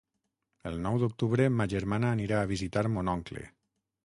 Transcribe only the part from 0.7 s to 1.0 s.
nou